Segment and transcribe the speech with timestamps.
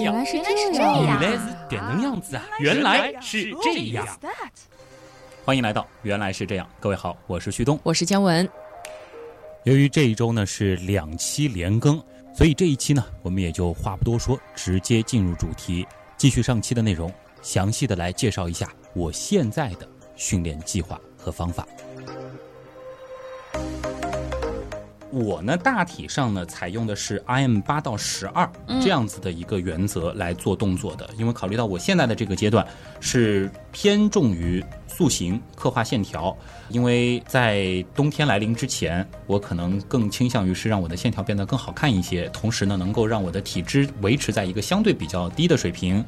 [0.00, 1.20] 原来是这原样。
[1.20, 1.38] 来是
[1.68, 2.42] 点灯样子啊！
[2.60, 4.06] 原来是这样。
[5.44, 7.78] 欢迎来到《原来是这样》，各位好，我是旭东。
[7.82, 8.48] 我是姜文，
[9.64, 12.00] 由于这一周呢是两期连更，
[12.34, 15.86] 所以这一期呢我们也就话不多说，直接进入主题，
[16.16, 17.12] 继续上期的内容，
[17.42, 21.66] 详细的来介绍一下我现在的训练计划和方法。
[25.12, 32.66] 我呢，大体上呢，采用的是 IM 八到十二这样子的一个原则来做动作的，因为考虑到我现在的这个阶段
[32.98, 36.34] 是偏重于塑形、刻画线条，
[36.70, 46.02] 因为在冬天来临之前，我可能更倾向于是让我的线条变得更好看一些，同时呢，能够让我的体脂维持在一个相对比较低的水平。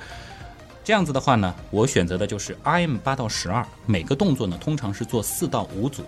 [0.83, 6.03] 这样子的话呢，我选择的就是 IM 八到十二，每个动作呢通常是做四到五组，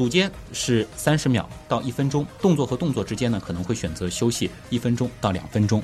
[0.00, 5.82] 组间是三十秒到一分钟，动作和动作之间呢可能会选择休息一分钟到两分钟。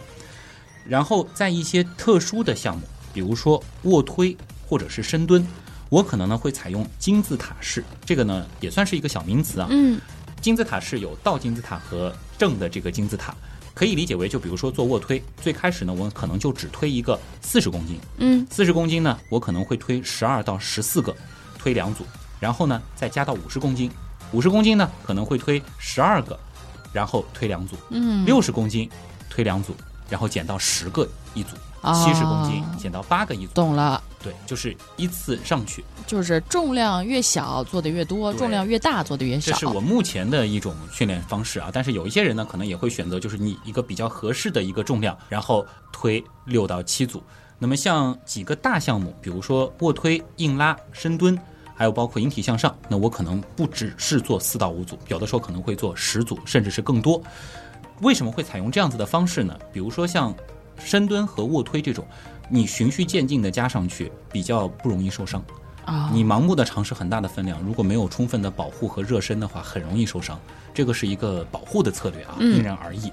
[0.87, 2.83] 然后在一些特殊的项目，
[3.13, 4.35] 比如说卧推
[4.67, 5.47] 或者是深蹲，
[5.91, 9.69] 我可能呢会采用金字塔式，这个呢也算是一个小名词啊。
[9.71, 10.01] 嗯，
[10.41, 13.35] 金字塔式有倒金字塔和正的这个金字塔，
[13.75, 21.15] 可以理解为就比如说做卧推，最开始呢我可能就只推一个四十公斤，嗯，四十公斤呢我可能会推十二到十四个，
[21.59, 22.07] 推两组，
[22.41, 23.91] 然后呢再加到五十公斤，
[24.33, 26.39] 五十公斤呢可能会推十二个，
[26.93, 28.89] 然后推两组，嗯，六十公斤
[29.31, 29.75] 推两组，
[30.09, 35.85] 然后减到十个一组，哦七十公斤减到八个一组，懂了，对，就是依次上去。
[36.07, 39.51] 就是重量越小做的越多，重量越大做的越少。
[39.51, 47.21] 这是我目前的一种训练方式啊，但是有一些人呢，可能也会选择就是你一个比较合适的一个重量，然后推六到七组。
[47.59, 51.37] 那么像几个大项目，比如说卧推、硬拉、深蹲，
[51.77, 57.23] 还有包括引体向上，那我可能不只是做四到五组，有的时候可能会做十组，甚至是更多。
[58.01, 59.57] 为什么会采用这样子的方式呢？
[59.73, 60.35] 比如说像
[60.79, 62.07] 深蹲和卧推这种，
[62.49, 65.45] 你循序渐进的加上去，比较不容易受伤。
[65.85, 70.39] 啊，你盲目的尝试很大的分量，如果没有充分的保护和热身的话，很容易受伤。
[70.75, 73.11] 这个是一个保护的策略啊，嗯因人而异。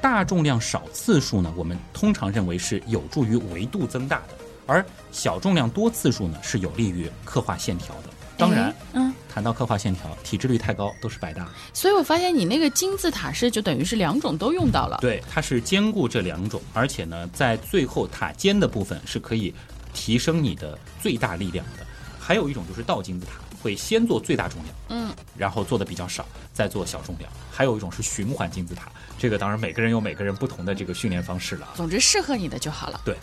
[0.00, 4.34] 大重量少次数呢，我们通常认为是有助于维度增大的，
[4.72, 8.04] 而小重量多次数呢，是有利于刻画线条的。
[8.38, 11.46] 当然哎，嗯，谈到刻画线条，体脂率太高都是白搭。
[11.74, 14.96] 所以我发现你那个金字塔式就等于是两种都用到了。
[15.02, 19.54] 对，它是兼顾这两种，而且呢，在最后塔尖的部分是可以
[19.92, 21.86] 提升你的最大力量的。
[22.18, 27.30] 还有一种就是倒金字塔，会先做最大重量，嗯，然后做的比较少，再做小重量。
[27.50, 31.72] 还有一种是循环金字塔，这个当然每个人有每个人不同的这个训练方式了啊。
[31.76, 33.00] 总之适合你的就好了。
[33.04, 33.16] 对。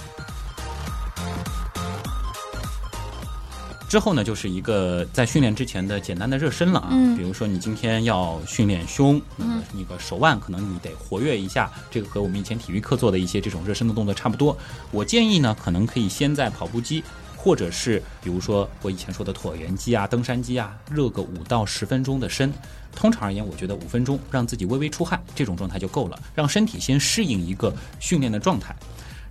[3.89, 6.89] 之后呢，就是一个在训练之前的简单的热身了啊。
[6.91, 14.55] 嗯比如说你今天要训练胸，那么那个手腕可能你得活跃一下，这个和我们以前体育课做的一些这种热身的动作差不多。
[14.91, 17.03] 我建议呢，可能可以先在跑步机。
[17.41, 22.51] 或者是比如说我以前说的椭圆机啊、登山机啊，热个五到十分钟的身。
[22.94, 28.75] 通常而言，我觉得五分钟让自己微微出汗，这种状态就够了，让身体先适应一个训练的状态。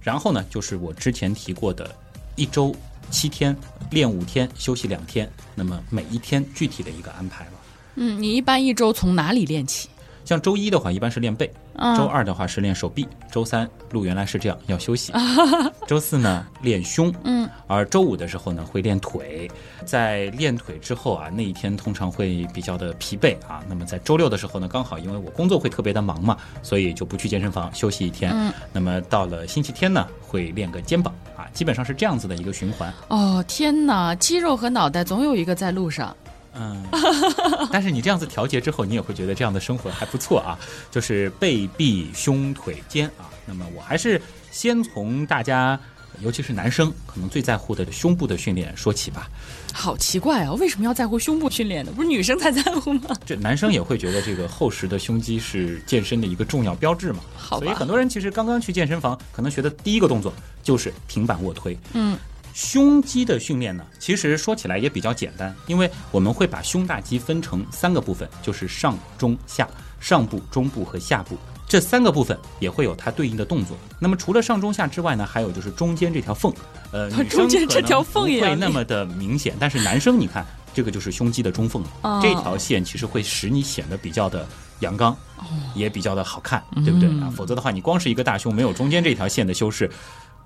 [0.00, 1.94] 然后呢，就是我之前提过的，
[2.34, 2.74] 一周
[3.10, 3.56] 七天
[3.91, 7.50] 练五天，休息两天，那么每一天具体的一个安排了。
[7.96, 9.88] 嗯，你一般一周从哪里练起？
[10.24, 13.02] 像周一的话，一般是练背；嗯周二的话是练手臂；
[13.32, 15.10] 周三路原来是这样要休息；
[15.88, 19.50] 周四呢练胸，嗯，而周五的时候呢会练腿。
[19.86, 23.64] 在练腿之后啊，那一天通常会比较的疲惫啊。
[23.66, 28.30] 那么在周六的时候呢，刚好因为我工作会特别的忙嘛，所以就不去健身房休息一天。
[28.34, 32.93] 嗯，那么到了星期天呢，会练个肩膀啊，基本上是这样子的一个循环。
[33.06, 36.15] 哦，天哪，肌肉和脑袋总有一个在路上。
[36.54, 36.84] 嗯，
[37.71, 40.59] 但是你这样子调节之后，你也会觉得这样的生活还不错啊，
[40.91, 43.31] 就是背臂胸腿肩啊。
[43.47, 45.78] 那么我还是先从大家，
[46.20, 49.28] 尤其是男生可能最在乎的胸部的训练说起吧。
[49.72, 51.92] 好奇怪啊，为什么要在乎胸部训练呢？
[51.94, 53.16] 不是女生才在乎吗？
[53.24, 57.20] 这男生也会觉得这个厚实的胸肌是健身的一个重要标志嘛。
[57.36, 60.32] 好所以很多人其实刚刚去健身房，可能学的第一个动作
[60.62, 61.76] 就是平板卧推。
[61.92, 62.18] 嗯，
[62.54, 69.68] 胸肌的训练呢，其实说起来也比较简单，因为我们会把胸大肌分成三个部分，就是上、中、下，
[70.00, 71.38] 上部、中部和下部。
[71.68, 73.76] 这三个部分也会有它对应的动作。
[73.98, 76.53] 那么除了上中下之外呢，还有就是中间这条缝，
[76.92, 84.47] 呃，女生中间可能这条缝也不会那么的明显，但是男生你看，这个就是胸肌的中缝，哦这条线其实会使你显得比较的
[84.80, 85.44] 阳刚，哦
[85.74, 87.28] 也比较的好看，对不对啊？
[87.28, 89.91] 嗯否则的话，你光是一个大胸，没有中间这条线的修饰。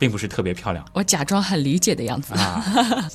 [0.03, 0.85] 并不是特别漂亮。
[0.93, 2.35] 我假装很理解的样子。
[2.35, 2.61] 啊，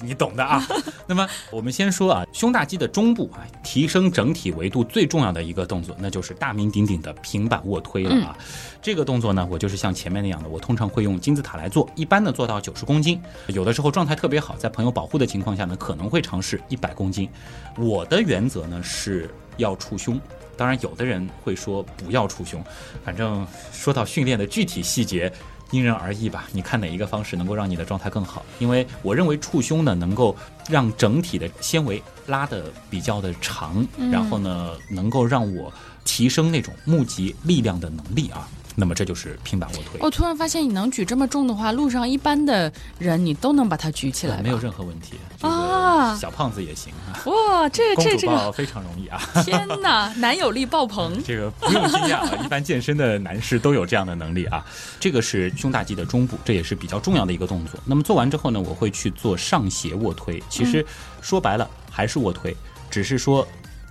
[0.01, 0.65] 你懂的啊。
[1.05, 8.37] 那么我们先说啊，胸大肌的中部啊，提升整体维度最重要的一个动作，那就是大名鼎鼎的平板卧推了啊。
[8.81, 17.29] 这个动作呢，我就是像前面那样的，我通常会用金字塔来做，一般的做到九十公斤，有的时候状态特别好，在朋友保护的情况下呢，可能会尝试一百公斤。
[17.77, 20.17] 我的原则呢是要触胸。
[20.55, 22.63] 当然，有的人会说不要触胸，
[23.05, 25.31] 反正说到训练的具体细节，
[25.71, 26.47] 因人而异吧。
[26.51, 28.45] 你看哪一个方式能够让你的状态更好？
[28.59, 30.35] 因为我认为触胸呢，能够
[30.69, 35.71] 让整体的纤维拉得比较的长，然后呢，能够让我
[36.05, 38.47] 提升那种募集力量的能力啊。
[38.79, 39.99] 那么这就是平板卧推。
[39.99, 46.15] 我突然发现，你能举这么重的话，路上一般的人你都能把它举起来，没有任何问题啊。
[46.15, 47.17] 小胖子也行啊。
[47.25, 49.19] 哇，这个这这个非常容易啊！
[49.43, 51.19] 天哪，男友力爆棚。
[51.25, 54.63] 这个不用惊讶啊，一般健身的男士都有这样的能力啊。
[54.99, 57.79] 这个是胸大肌的中部，这也是比较重要的一个动作。
[57.83, 60.41] 那么做完之后呢，我会去做上斜卧推。
[60.49, 60.85] 其实
[61.19, 62.55] 说白了还是卧推，
[62.91, 63.47] 只是说。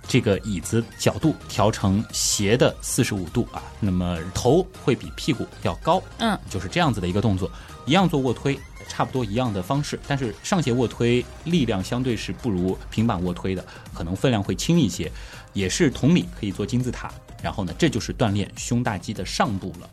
[0.07, 7.51] 这个椅子角度调成斜的四十五度啊，那么头会比屁股要高，嗯，就是这样子的一个动作，
[7.85, 8.57] 一样做卧推，
[8.87, 15.11] 差不多一样的方式，但是上斜卧推力量相对是不如平板卧推的，可能分量会轻一些，
[15.51, 17.11] 也是同理可以做金字塔，
[17.43, 19.89] 然后呢，这就是锻炼胸大肌的上部了。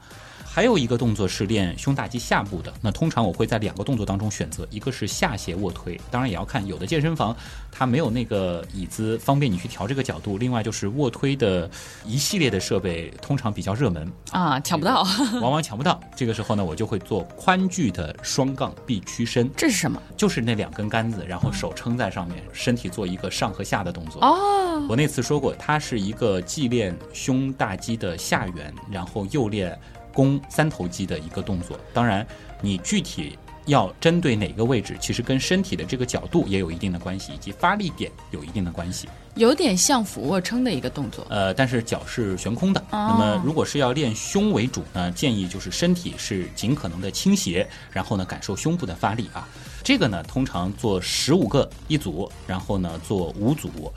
[0.54, 7.36] 还有一个动作是练胸大肌下部的，那通常我会在两个动作当中选择，一个是下斜卧推，当然也要看有的健身房
[7.72, 11.68] 它没有那个椅子方便你去调这个角度，另外就是卧推的
[12.06, 15.04] 一系列的设备通常比较热门啊，抢不到，
[15.42, 16.00] 往往抢不到。
[16.14, 20.00] 这个时候呢，我就会做宽距的双杠臂屈伸，这是什么？
[20.16, 24.22] 就是那两根杆子，然后手撑在上面，身体做一个上和下的动作。
[24.22, 29.76] 哦，我那次说过，它是一个既练胸大肌的下缘，然后又练。
[30.14, 32.26] 弓三头肌的一个动作，当然，
[32.62, 39.08] 你具体要针对哪个位置，其实跟身体的这个角度也有一定的关系，以及发力点有一定的关系。
[39.36, 42.80] 有点像俯卧撑的一个动作，呃，但是脚是悬空的。
[42.92, 49.48] 那么，如果是要练胸为主呢，建议就是身体是尽可能的倾斜，然后呢，感受胸部的发力啊。
[49.82, 53.92] 这个呢，通常做十五个一组，然后呢，做五组。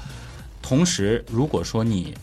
[0.59, 2.15] 同时，如果说你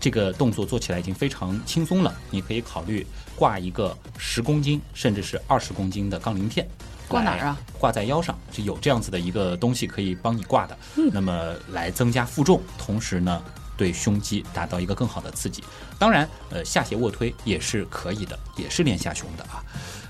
[0.00, 6.66] 这个动作做起来已经非常轻松了，你可以考虑挂一个十公斤甚至是二十公斤的杠铃片，
[7.06, 7.56] 挂哪儿啊？
[7.78, 10.76] 挂在腰上，就有这样子的一个东西可以帮你挂的。
[11.12, 13.42] 那么来增加负重，同时呢，
[13.76, 15.62] 对胸肌达到一个更好的刺激。
[15.98, 19.62] 当然，呃，下斜卧推也是可以的，也是练下胸的啊。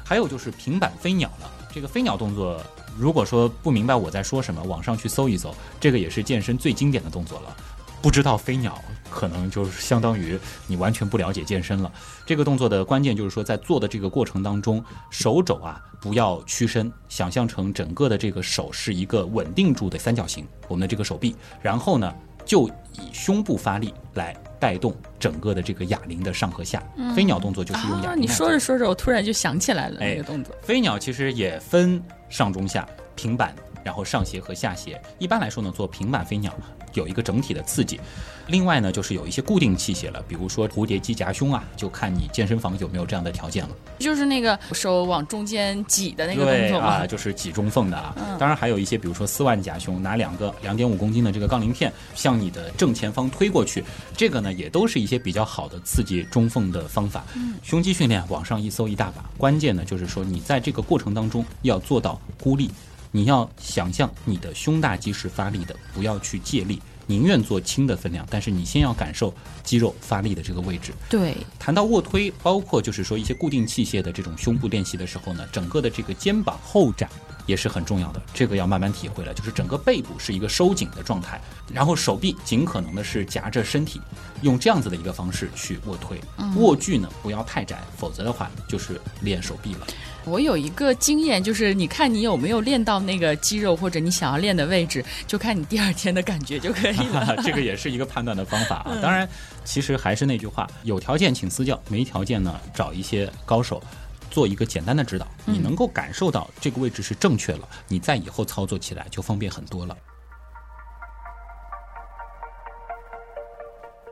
[0.04, 2.62] 还有就是平板飞鸟了，这个飞鸟动作，
[2.96, 7.56] 如果说不明白我在说什么，网上去搜一搜，这个也是健身最经典的动作了。
[8.02, 11.90] 不知道飞鸟，可能就是相当于你完全不了解健身了。
[12.24, 22.14] 这个动作的关键就是说，在做的这个过程当中，手肘啊不要屈伸，想象成整个的这个手是一个稳定住的三角形，我们的这个手臂，然后呢
[22.44, 26.80] 就以胸部发力来带动整个的这个哑铃的上和下。
[27.14, 28.22] 飞鸟动作就是用哑铃。
[28.22, 30.54] 你说着说着，我突然就想起来了那个动作。
[30.62, 33.52] 飞鸟其实也分上中下平板。
[33.86, 36.52] 然后上斜和下斜，一般来说呢，做平板飞鸟
[36.94, 38.00] 有一个整体的刺激。
[38.48, 43.70] 另外呢，就是有一些固定器械了，比如说蝴蝶机夹胸啊，就看你健身房有没有这样的条件了。
[44.00, 48.12] 就是那个手往中间挤的那个动作啊，就是挤中缝的啊。
[48.40, 53.84] 当然还有一些，比如说丝袜夹胸，拿两个两点五公斤的这个杠铃片向你的正前方推过去，
[54.16, 57.24] 这个呢也都是一些比较好的刺激中缝的方法。
[57.62, 62.68] 胸肌训练网上一搜一大把，关键呢就是说你在这个过程当中要做到孤立。
[63.16, 69.32] 你要想象你的胸大肌是发力的，不要去借力，宁愿做轻的分量，但是你先要感受
[69.64, 70.92] 肌肉发力的这个位置。
[71.08, 77.08] 对，谈到卧推，包括就是说一些固定器械的这种胸部练习的时候呢，整个的这个肩膀后展
[77.46, 79.32] 也是很重要的，这个要慢慢体会了。
[79.32, 81.40] 就是整个背部是一个收紧的状态，
[81.72, 83.98] 然后手臂尽可能的是夹着身体，
[84.42, 86.20] 用这样子的一个方式去卧推。
[86.56, 89.86] 卧距呢不要太窄，否则的话就是练手臂了。
[90.26, 97.36] 我有一个经验，就是你看你有没有练到那个肌肉或者你想要练的位置，就看你第二天的感觉就可以了。
[97.44, 98.98] 这个也是一个判断的方法啊。
[99.00, 99.28] 当然，
[99.64, 103.80] 其实还是那句话，有条件请私教，没条件呢找一些高手
[104.28, 105.28] 做一个简单的指导。
[105.44, 109.96] 你能够感受到这个位置是正确了，你在以后操作起来就方便很多了。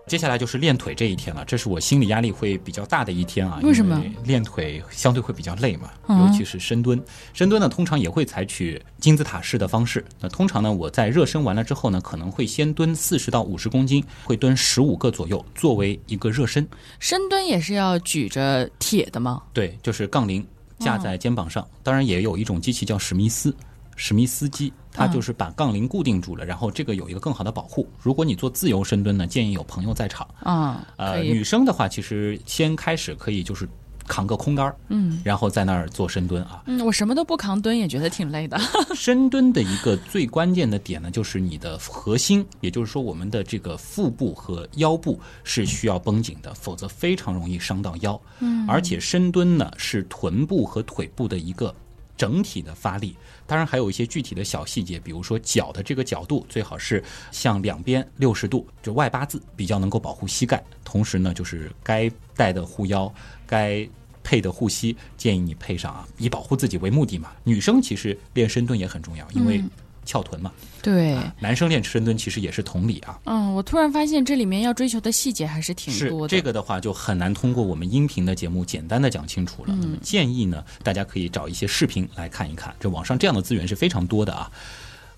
[0.06, 3.58] 接下来就是练腿这一天了，这是我心理压力会比较大的一天啊。
[3.62, 4.02] 为什么？
[4.25, 7.02] 练腿相对会比较累嘛，尤其是深蹲。
[7.32, 10.04] 深蹲呢，通常也会采取金字塔式的方式。
[10.20, 16.66] 那通常呢，我在热身完了之后呢，可能会先蹲四十到五十公斤，会蹲十五个左右，作为一个热身。
[17.00, 19.42] 深蹲也是要举着铁的吗？
[19.52, 20.46] 对，就是杠铃。
[20.80, 21.66] 架在肩膀上。
[21.84, 23.54] 当然，也有一种机器叫史密斯，
[23.96, 27.88] 史密斯机，它就是把杠铃固定住了，然后这个有一个更好的保护。
[28.00, 30.26] 如果你做自由深蹲呢，建议有朋友在场。
[30.40, 33.68] 啊，呃，女生的话，其实先开始可以就是
[34.06, 36.62] 扛个空杆儿，嗯然后在那儿做深蹲啊。
[36.66, 38.58] 嗯，我什么都不扛蹲也觉得挺累的。
[38.94, 48.20] 深蹲的一个最关键的点呢，就是你的核心，也就是说我们的这个腹部和腰部是需要绷紧的，否则非常容易伤到腰。
[48.40, 51.74] 嗯，而且深蹲呢是臀部和腿部的一个
[52.14, 60.62] 整体的发力，当然还有一些具体的小细节，比如说脚的这个角度最好是向两边六十度，就外八字，比较能够保护膝盖。
[60.84, 63.12] 同时呢，就是该带的护腰，
[63.46, 63.86] 该
[64.22, 67.32] 配的护膝，建议你配上啊，以保护自己为目的嘛。
[67.44, 69.62] 女生其实练深蹲也很重要，因为
[70.04, 70.52] 翘臀嘛。
[70.82, 73.18] 对，男生练深蹲其实也是同理啊。
[73.25, 76.28] 嗯，我突然发现这里面要追求的细节还是挺多的。
[76.28, 79.75] 这个的话，就很难通过我们音频的节目简单的讲清楚了。
[79.80, 84.50] 那么建议呢，大家可以找一些视频来看一看，这网上这样的资源是非常多的啊。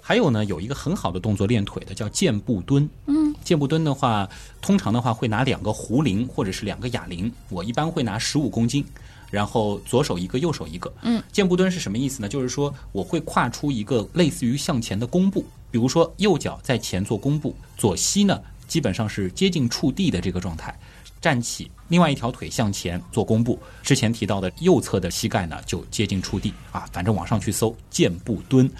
[0.00, 2.88] 还有呢，有一个很好的动作练腿的叫箭步蹲。
[3.06, 4.28] 嗯，箭步蹲的话，
[4.60, 8.84] 通常的话会拿两个壶铃或者是两个哑铃，我一般会拿十五公斤。
[9.30, 10.92] 然后左手一个，右手一个。
[11.02, 12.28] 嗯，箭步蹲是什么意思呢？
[12.28, 20.78] 就是说我会跨出一个类似于向前的弓步，比如说右脚在前做弓步，左膝呢基本上是接近触地的这个状态。
[21.18, 23.58] 站起，另外一条腿向前做弓步。
[23.82, 28.70] 之前提到的右侧的膝盖呢就接近触地啊，反正网上去搜箭步蹲，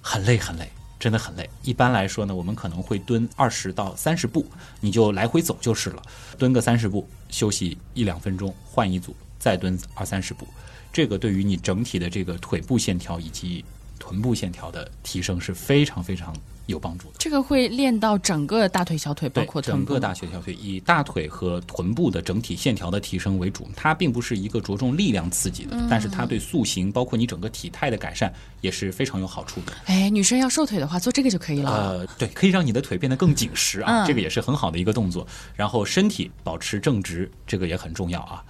[0.00, 1.48] 很累很累，真的很累。
[1.62, 4.44] 一般来说呢，我们可能会蹲二十到三十步，
[4.80, 6.02] 你就来回走就是了。
[6.36, 10.48] 蹲个三十步，休息一两分钟，换一组，再蹲二三十步。
[10.90, 13.62] 这个对于你整体的这个腿部线条以及
[13.98, 16.34] 臀部线条的提升是非常非常
[16.64, 17.16] 有帮助的。
[17.18, 23.68] 这个会练到整个大腿、小腿，包括整个大腿小腿，以大腿和臀部的整体线条的提升为主。
[23.76, 28.32] 它并不是一个着重力量刺激的，嗯但是它对塑形，包括你整个体态的改善
[28.62, 29.72] 也是非常有好处的。
[29.86, 31.70] 哎，女生要瘦腿的话，做这个就可以了。
[31.70, 35.26] 呃，对，可以让你的腿变得更紧实啊，嗯这个也是很好的一个动作。
[35.54, 38.44] 然后身体保持正直，这个也很重要啊。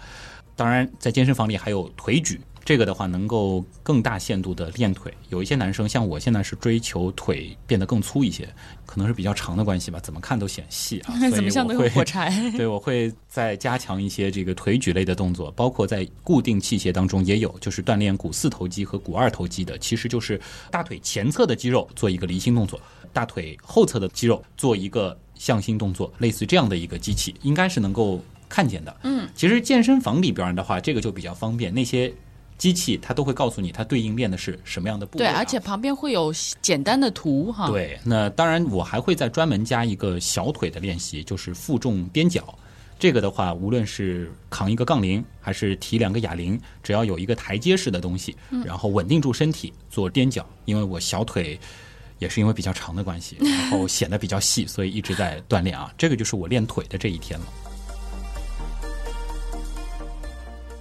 [0.57, 5.13] 当然，在健身房里还有腿举，这个的话能够更大限度的练腿。
[5.29, 8.49] 有一些男生像我现在是追求腿变得更粗一些，
[8.87, 12.33] 可能是比较长的关系吧，怎么看都显细啊， 所以怎么像都有我会火柴。
[12.57, 22.81] 对，我会再加强一些这个腿举类的动作，包括在固定器械当中也有，就是锻炼股四头肌和股二头肌的，其实就是大腿前侧的肌肉做一个离心动作，
[23.13, 28.23] 大腿后侧的肌肉做一个向心动作，类似于这样的一个机器，应该是能够
[28.55, 28.97] 看见的。
[29.03, 32.13] 嗯，其实健身房里边的话，这个就比较方便，那些。
[32.57, 35.35] 机器它都会告诉你，它对应练的是什么样的部位、对，啊。
[35.39, 36.33] 而且旁边会有
[36.63, 42.57] 简单的图哈。，对，那当然我还会再专门加一个小腿的练习，就是负重踮脚。
[42.97, 50.47] 这个的话，无论是扛一个杠铃，还是提两个哑铃，只要有一个台阶式的东西，然后稳定住身体做踮脚。
[50.65, 51.59] 因为我小腿
[52.21, 55.93] 也是因为比较长的关系，然后显得比较细，所以一直在锻炼啊。
[55.99, 57.47] 这个就是我练腿的这一天了。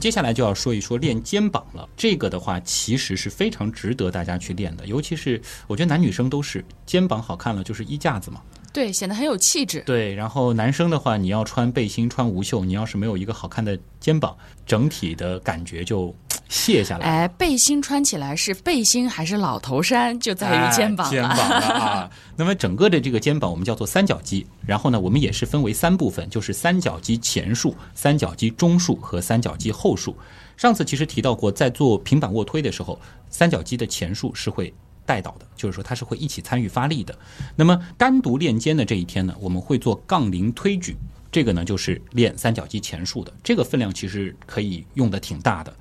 [0.04, 1.88] 接下来就要说一说练肩膀了。
[1.96, 8.42] 这个的话，其实是非常值得大家去练的，尤其是我觉得男女生都是肩膀好看了，就是衣架子嘛。
[8.74, 9.82] 对，显得很有气质。
[9.86, 16.14] 对，然后男生的话，你要穿背心、穿无袖，你要是没有一个好看的肩膀，整体的感觉就
[16.54, 17.08] 卸下来。
[17.08, 21.24] 哎，背心穿起来是背心还是老头衫，就在于肩膀哎、肩。
[21.24, 22.12] 膀了啊。
[22.38, 30.16] 那么整个的这个肩膀我们叫做三角肌，然后呢，我们也是分为三部分，就是三角肌前束、三角肌中束和三角肌后束。
[30.56, 33.00] 上次其实提到过，在做平板卧推的时候，
[33.32, 34.72] 三角肌的前束是会
[35.08, 37.18] 带到的，就是说它是会一起参与发力的。
[37.56, 40.96] 那么单独练肩的这一天呢，我们会做杠铃推举，
[41.32, 45.74] 这个呢就是练三角肌前束的，这个分量其实可以用的挺大的。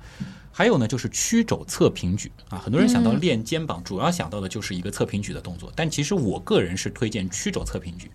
[0.55, 8.09] 还有呢，就是曲肘侧平举啊，很多人想到练肩膀，主要想到的就是一个侧平举的动作，但其实我个人是推荐曲肘侧平举。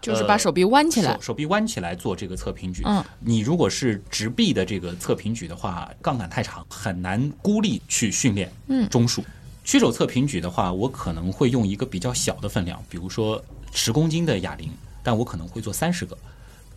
[0.00, 1.20] 就是把手臂弯起来手。
[1.20, 2.82] 手臂弯起来做这个侧平举。
[2.86, 8.50] 嗯，你如果是直臂的这个侧平举的话，杠杆太长，很难孤立去训练。
[8.68, 9.22] 嗯中束。
[9.62, 14.70] 曲肘侧平举的话，我可能会用一个比较小的分量，比如说十公斤的哑铃，
[15.02, 16.16] 但我可能会做三十个。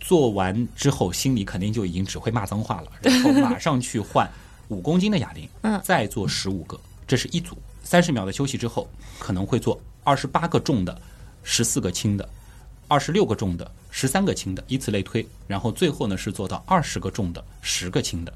[0.01, 4.29] 做完之后，心里肯定就已经只会骂脏话了，然后马上去换
[4.73, 7.57] 五公斤的哑铃，嗯再做十五个，这是一组。
[7.83, 8.89] 三十秒的休息之后，
[9.19, 11.01] 可能会做二十八个重的，
[11.43, 12.27] 十四个轻的，
[12.87, 15.25] 二十六个重的，十三个轻的，以此类推。
[15.47, 18.33] 然后最后呢是做到二十个重的，十个轻的，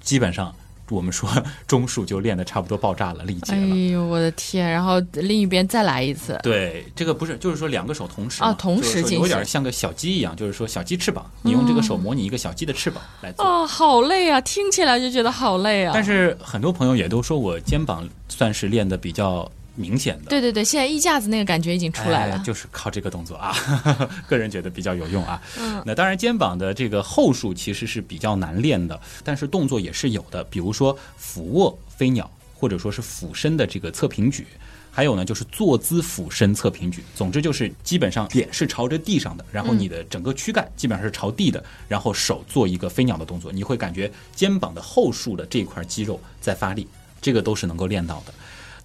[0.00, 0.54] 基本上
[0.90, 1.28] 我们说
[1.66, 3.90] 中束就练得差不多爆炸了，力竭了哎。
[3.90, 4.68] 呦，我的天！
[4.68, 13.44] 然后另一边再来一次，对，这个不是，就是说两个手同时啊同时进行有点像个小鸡一样，就是说小鸡翅膀，你用这个手模拟一个小鸡的翅膀来做。
[13.44, 14.40] 哦，好累啊！
[14.40, 15.92] 听起来就觉得好累啊。
[15.94, 20.30] 但是很多朋友也都说我肩膀算是练得比较明显的。
[20.30, 22.36] 对对对，现在衣架子那个感觉已经出来了。
[22.36, 23.54] 哎就是靠这个动作啊，
[24.28, 25.40] 个人觉得比较有用啊。
[25.58, 34.46] 嗯，那当然肩膀的这个后束其实是比较难练的，但是动作也是有的，比如说俯卧飞鸟，或者说是俯身的这个侧平举。
[34.90, 37.02] 还有呢，就是坐姿俯身侧平举。
[37.14, 46.88] 总之就是基本上脸是朝着地上的，然后你的整个躯干基本上是朝地的，然后手做一个飞鸟的动作，你会感觉肩膀的后束的这块肌肉在发力，
[47.20, 48.32] 这个都是能够练到的。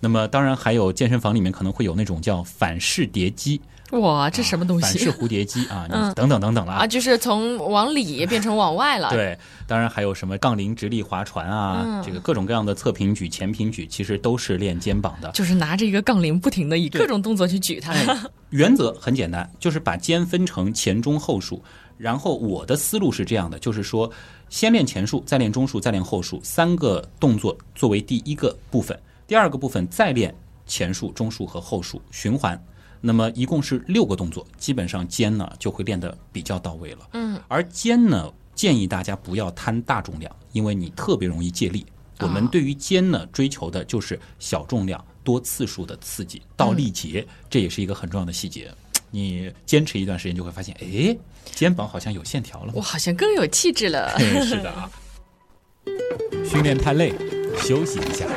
[0.02, 6.88] 那么当然还有健身房里面可能会有那种叫反式叠机，哇，这什么东西反式蝴蝶机啊， 你嗯等等等等啦啊？。
[6.88, 9.10] 就是从往里变成往外了。
[9.16, 15.30] 对，当然还有什么杠铃直立划船啊，嗯这个各种各样的侧平举、前平举，其实都是练肩膀的。
[15.32, 17.94] 就是拿着一个杠铃，不停的以对各种动作去举它。
[17.94, 18.18] 哎，
[18.50, 21.62] 原则很简单，就是把肩分成前中后束。
[21.98, 24.12] 然后我的思路是这样的，就是说
[24.50, 28.98] 先练前束，再练中束，再练后束，三个动作作为第一个部分，
[29.32, 30.36] 第二个部分再练
[30.66, 32.62] 前束、中束和后束循环。
[33.00, 37.08] 那么一共是六个动作，基本上肩呢就会练得比较到位了。
[37.14, 41.86] 嗯，而肩呢，建议大家不要贪大重量，因为你特别容易借力。
[42.20, 48.70] 我们哦对于肩呢，追求的就是小重量、多次数的刺激到力竭，这也是一个很重要的细节。
[49.12, 52.74] 你坚持一段时间，就会发现，哎，肩膀好像有线条了。
[52.76, 54.14] 我好像更有气质了。
[54.18, 54.92] 嘿 是的啊。
[56.46, 57.14] 训练太累，
[57.58, 58.28] 休息一下。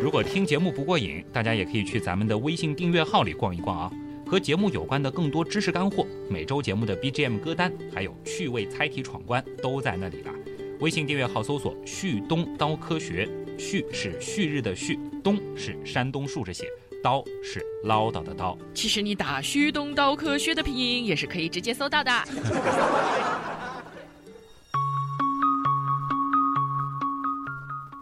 [0.00, 3.90] 如果听节目不过瘾，大家也可以去咱们的微信订阅号里逛一逛啊。
[4.24, 10.32] 和节目有关的更多知识干货，每周节目的 BGM 歌单，还有趣味猜题闯关都在那里啦。
[10.78, 13.28] 微信订阅号搜索“旭东刀科学”，
[13.58, 16.66] 旭是旭日的旭，东是山东竖着写，
[17.02, 18.56] 刀是唠叨的刀。
[18.74, 22.12] 其实你打“旭东刀科学”的拼音也是可以直接搜到的。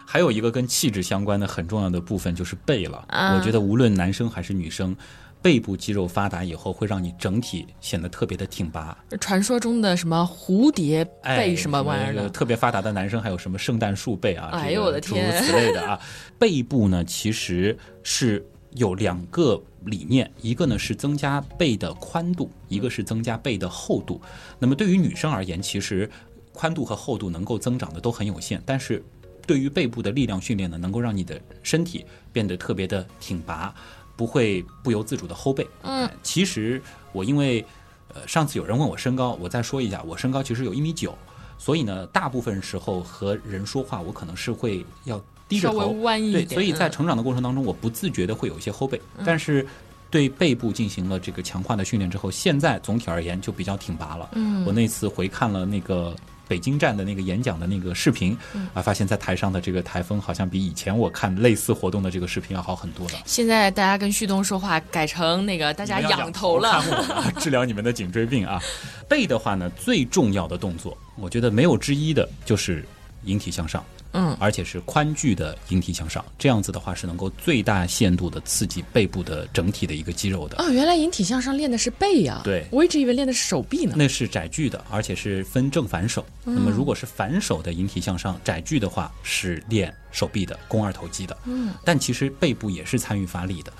[0.09, 3.03] 还有一个跟气质相关的很重要的部分就是背了。
[3.09, 4.95] 啊我觉得无论男生还是女生，
[5.41, 8.97] 背部肌肉发达以后，会让你整体显得特别的挺拔。
[9.19, 12.21] 传说中的什么蝴蝶哎，背什么玩意儿的？
[12.21, 14.47] 那个特别发达的男生还有什么圣诞树背啊？
[14.53, 15.99] 这个哎呦我的天诸如此类的啊。
[16.39, 24.21] 背部呢，其实是有两个理念，一个呢是增加背的宽度，一个是增加背的厚度。
[24.57, 26.09] 那么对于女生而言，其实
[26.53, 29.03] 宽度和厚度能够增长的都很有限，但是。
[29.47, 33.73] 对于背部的力量训练呢，能够让你的身体变得特别的挺拔，
[34.17, 35.65] 不会不由自主的后背。
[35.83, 36.81] 嗯，其实
[37.13, 37.65] 我因为
[38.13, 41.17] 呃上次有人问我身高，我再说一下，我身高其实有一米九，
[41.57, 46.49] 所以呢，大部分时候和人说话，我可能是会要低着头，对，弯一点。
[46.49, 49.65] 所以在嗯成长的过程当中，我不自觉的会有一些后背，但是
[50.11, 54.29] 对背部进行了这个强化的训练之后，现在总体而言就比较挺拔了。
[54.33, 56.13] 嗯我那次回看了那个。
[56.47, 63.13] 北京站的那个演讲的那个视频，嗯啊，发现在台上的这个台风好像比以前我看类似活动的这个视频要好很多了。
[63.25, 66.83] 现在大家跟旭东说话改成那个大家仰头了。
[67.39, 68.61] 治疗你们的颈椎病啊。
[69.09, 72.85] 背的话呢，最重要的动作，我觉得没有之一的就是
[73.23, 73.83] 引体向上，
[74.17, 76.25] 嗯，而且是宽距的引体向上。
[76.37, 80.57] 这样子的话是能够最大限度的刺激背部的整体的一个肌肉的。
[80.57, 83.93] 哦，原来引体向上练的是背呀、对我一直以为练的是手臂呢。
[83.95, 86.25] 那是窄距的，而且是分正反手。
[86.43, 91.37] 那么如果是反手的引体向上窄距的话，是练手臂的肱二头肌的。
[91.45, 93.71] 嗯，但其实背部也是参与发力的。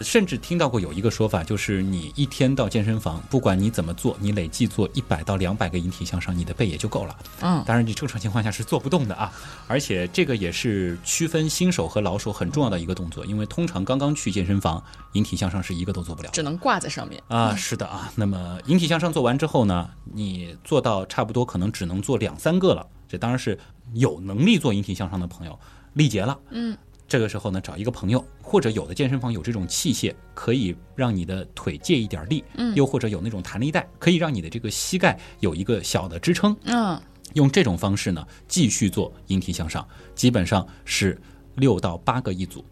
[0.00, 7.16] 甚至听到过有一个说法，就是你一天到健身房，不管你怎么做，你累计做一百到两百个引体向上，你的背也就够了。
[7.40, 9.32] 嗯，当然，你正常情况下是做不动的啊。
[9.68, 14.80] 而且这个也是区分新手和老手很重要的一个动作，因为通常刚刚去健身房，
[15.14, 16.30] 引体向上是一个都做不了。
[16.32, 17.20] 只能挂在上面。
[17.26, 18.12] 啊，是的啊。
[18.14, 22.86] 那么引体向上做完之后呢，你做到差不多可能只能做两三个了。
[23.08, 23.58] 这当然是
[23.94, 25.58] 有能力做引体向上的朋友
[25.94, 26.38] 力竭了。
[26.50, 32.42] 嗯，这个时候呢，找一个朋友，或者有的健身房有这种器械，可以让你的腿借一点力。
[32.54, 36.56] 嗯又或者有那种弹力带，可以让你的这个膝盖有一个小的支撑。
[36.64, 36.98] 嗯，
[37.34, 41.20] 用这种方式呢，继续做引体向上，基本上是
[41.54, 42.64] 六到八个一组，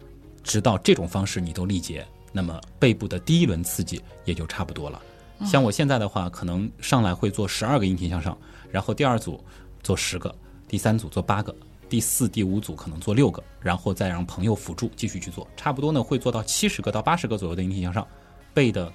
[0.43, 5.01] 直到这种方式你都力竭，那么背部的第一轮刺激也就差不多了。
[5.45, 8.37] 像我现在的话，可能上来会做十二个引体向上，
[8.71, 9.43] 然后第二组
[9.81, 10.33] 做十个，
[10.67, 11.55] 第三组做八个，
[11.89, 18.07] 第四、第五组可能做六个，然后再让朋友辅助继续去做，差不多呢会做到七十个到八十个左右的引体向上。
[18.53, 18.91] 背的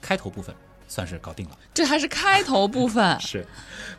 [0.00, 0.54] 开头部分
[0.90, 1.56] 算是搞定了。
[1.72, 3.18] 这还是开头部分。
[3.22, 3.46] 是，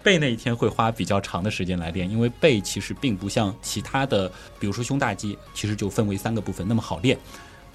[0.04, 7.17] 背那一天会花比较长的时间来练，因为背其实并不像其他的，比如说胸大肌，其实就分为三个部分那么好练。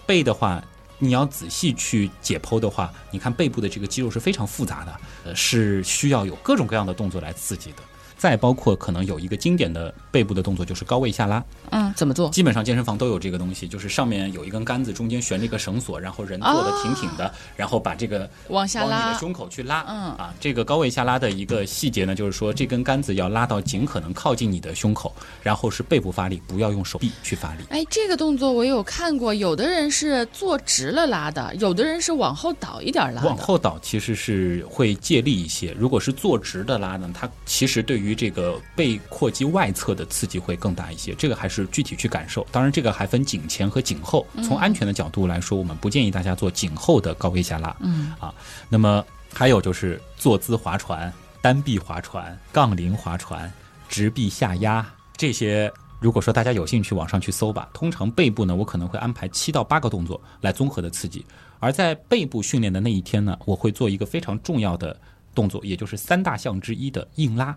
[0.06, 0.62] 背的话，
[0.98, 7.78] 你要仔细去解剖的话，你看背部的这个肌肉是非常复杂的，呃，是需要有各种各样的动作来刺激的。
[8.16, 11.42] 再包括可能有一个经典的背部的动作，就是高位下拉。
[11.70, 12.30] 嗯，怎么做？
[12.30, 19.84] 基本上健身房都有这个东西，就是上面有一根杆子，中间悬着一个绳索，然后人坐的挺挺的，然后把这个往下拉，你的胸口去拉。
[19.88, 27.64] 嗯啊，这个高位下拉的一个细节呢，就是说这根杆子要拉到尽可能靠近你的胸口，然后是背部发力，不要用手臂去发力。
[27.70, 33.28] 哎，这个动作我有看过，有的人是坐直了拉的，有的人是往后倒一点拉的。
[33.28, 42.46] 往后倒其实是会借力一些，如果是坐直的拉呢，它其实对于这个背阔肌外侧的刺激会更大一些，这个还是具体去感受。
[42.52, 44.26] 当然，这个还分颈前和颈后。
[44.44, 47.76] 从安全的角度来说，我们不建议大家做颈后的高位下拉。
[47.80, 48.32] 嗯啊，
[48.68, 53.52] 那么还有就是坐姿划船、单臂划船、杠铃划船、
[53.88, 55.72] 直臂下压这些。
[55.98, 57.70] 如果说大家有兴趣，网上去搜吧。
[57.72, 61.24] 通常背部呢，我可能会安排七到八个动作来综合的刺激。
[61.58, 64.94] 而在背部训练的那一天呢，我会做一个非常重要的
[65.34, 67.56] 动作，也就是三大项之一的硬拉。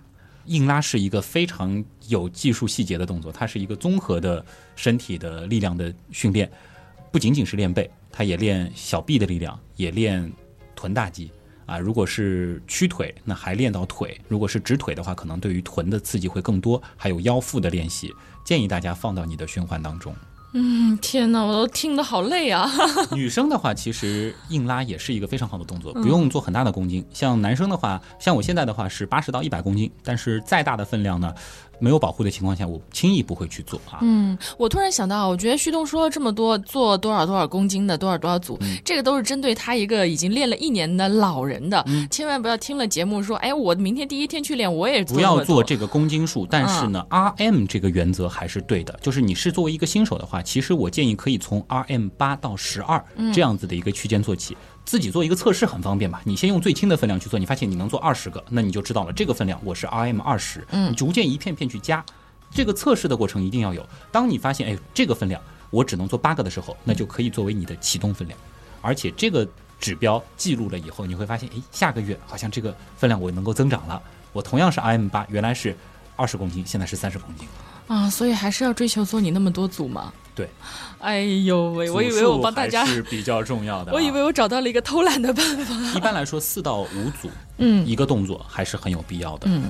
[0.49, 4.43] 硬拉是一个非常有技术细节的动作，它是一个综合的
[4.75, 6.51] 身体的力量的训练，
[7.12, 10.31] 不仅仅是练背，它也练小臂的力量，也练
[10.75, 11.31] 臀大肌
[11.67, 11.77] 啊。
[11.77, 18.12] 如果是屈腿，那还练到腿；如果是直腿的话，可能对于臀的刺激会更多，还有腰腹的练习，
[18.43, 20.15] 建议大家放到你的循环当中。
[20.53, 22.67] 嗯，天哪，我都听得好累啊！
[23.13, 27.05] 女生的话，其实硬拉也是一个非常好的动作，不用做很大的公斤。
[27.13, 31.31] 像男生的话，像我现在的话是八十到一百公斤，但是再大的分量呢，
[31.79, 33.99] 没有保护的情况下，我轻易不会去做啊。
[34.01, 38.77] 嗯，我突然想到，我觉得旭东说了这么多，做多少多少公斤的，多少多少组，嗯。
[38.83, 42.07] 这个都是针对他一个已经练了一年的老人的，嗯。
[42.09, 48.97] 千万不要听了节目说，哎，我明天第一天去练，我也不要做做这个公斤数，但是呢、r m 这个原则还是对的。
[49.01, 54.55] 就是你是作为一个新手的话，其实我建议可以从 RM 八到十二这样子的一个区间做起，
[54.89, 56.19] 自己做一个测试很方便吧。
[56.23, 62.04] 你先用最轻的分量去做，你发现你能做二十个，那你就知道了这个分量我是 RM 二十，嗯你逐渐一片片去加。
[62.49, 63.88] 这个测试的过程一定要有。
[64.12, 68.39] 当你发现哎这个分量我只能做八个的时候，那就可以作为你的启动分量，
[68.82, 69.47] 而且这个
[69.80, 74.02] 指标记录了以后，你会发现哎下个月好像这个分量我能够增长了。
[74.34, 75.78] 我同样是 RM 八，原来是
[76.15, 77.47] 二十公斤，现在是三十公斤。
[77.89, 80.13] 啊，所以还是要追求做你那么多组嘛。
[80.36, 80.47] 对，
[80.99, 85.75] 哎呦喂，我以为我帮大家是比较重要的啊、 我以为我找到了一个偷懒的办法。
[85.97, 89.47] 一般来说四到五组嗯一个动作还是很有必要的。
[89.49, 89.63] 嗯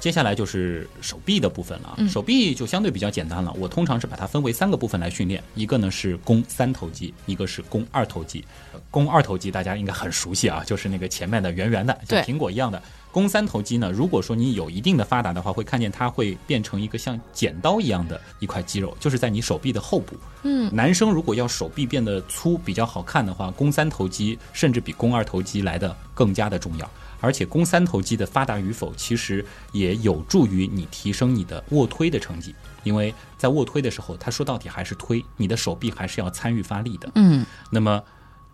[0.00, 3.52] 接下来就是手臂的部分了手臂就相对比较简单了。
[3.58, 8.42] 我通常是把它分为三个部分来训练，一个呢是肱三头肌，一个是肱二头肌。
[8.72, 12.82] 呃肱二头肌大家应该很熟悉啊，就是那个前面的圆圆的，像苹果一样的。
[13.12, 20.16] 肱三头肌呢，如果说你有一定的发达的话，会看见它会变成一个像剪刀一样的一块肌肉，就是在你手臂的后部。
[20.42, 26.88] 嗯，男生如果要手臂变得粗比较好看的话，肱三头肌甚至比肱二头肌来的更加的重要。
[27.22, 37.10] 而且肱三头肌的发达与否，其实也有助于你提升你的卧推的成绩，因为在卧推的时候，它说到底还是推，你的手臂还是要参与发力的。
[37.16, 38.02] 嗯那么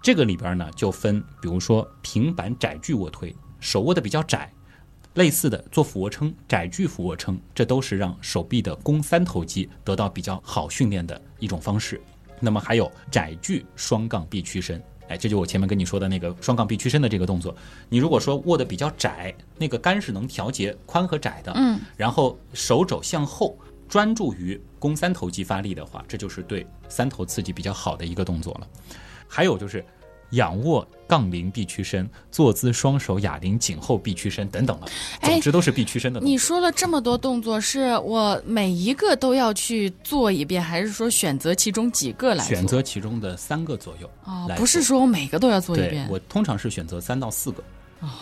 [0.02, 4.52] 这个里边呢，就分，比如说平板窄距卧推，手握的比较窄，
[5.14, 12.00] 类似的做俯卧撑、窄距俯卧撑，这都是让手臂的肱三头肌得到比较好训练的一种方式。
[12.38, 17.56] 那么还有窄距双杠臂屈伸，哎，这就我前面跟你说的那个双杠臂屈伸的这个动作。
[17.88, 28.68] 你如果说握的比较窄，那个杆是能调节宽和窄的，嗯，然后手肘向后专注于肱三头肌发力的话，这就是对三头刺激比较好的一个动作了。
[29.26, 29.82] 还有就是
[30.30, 34.86] 仰卧杠铃臂屈伸、坐姿双手哑铃颈后臂屈伸等等了，
[35.20, 36.20] 哎总之都是臂屈伸的。
[36.20, 42.56] 你说了这么多动作，是我每一个都要去做一遍，还是说选择其中几个来做？
[42.56, 46.08] 选择其中的三个左右哦，不是说我每个都要做一遍。
[46.10, 47.62] 我通常是选择三到四个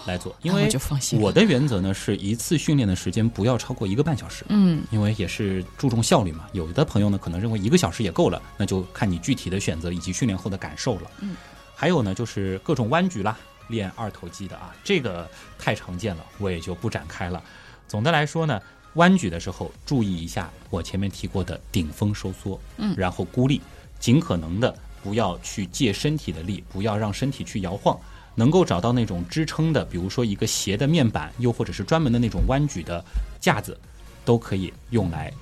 [0.07, 4.45] 来做，因为就放心我的原则呢是一次训练的时间不要超过一个半小时。
[4.49, 11.11] 嗯因为也是注重效率嘛，有的朋友呢可能认为一个小时也够了，那就看你具体的选择以及训练后的感受了。
[11.21, 11.35] 嗯，
[11.75, 13.37] 还有呢就是各种弯举啦，
[13.69, 17.43] 练二头肌的啊，这个太常见了，我也就不展开了。
[17.89, 18.61] 总的来说呢，
[18.95, 23.61] 弯举的时候注意一下我前面提过的顶峰收缩，嗯然后孤立，
[23.99, 27.99] 尽可能的不要去借身体的力，不要让身体去摇晃。
[28.37, 33.05] 能够找到那种支撑的，比如说一个斜的面板，又或者是专门的那种弯举的
[33.39, 33.79] 架子，
[34.25, 35.33] 都可以用来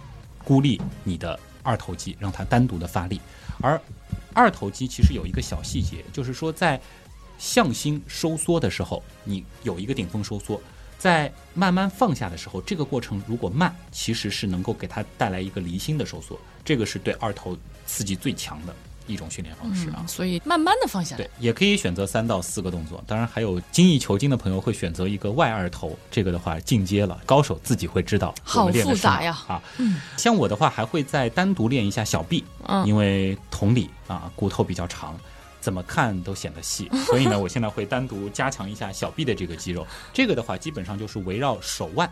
[0.45, 3.19] 孤立你的二头肌，让它单独的发力。
[3.63, 3.81] 而
[4.35, 6.81] 二头肌其实有一个小细节，就是说在
[7.39, 10.61] 向心收缩的时候，你有一个顶峰收缩，
[10.99, 18.75] 在慢慢放下的时候，这个过程如果慢，其实是能够给它带来一个离心的收缩，这个是对二头刺激最强的。
[19.13, 19.97] 一种训练方式啊。
[19.99, 23.03] 嗯，所以慢慢的放下来对。，也可以选择三到四个动作。
[23.07, 29.63] 当然，还有精益求精的朋友会选择一个外二头，这个的话进阶了，高手自己会知道好复杂呀啊！
[29.79, 35.19] 嗯像我的话，还会再单独练一下小臂，嗯因为同理啊，骨头比较长。
[35.61, 39.87] 怎么看都显得细， 所以呢，我现在会单独加强一下小臂的这个肌肉。
[40.13, 42.11] 这个的话，基本上就是围绕手腕，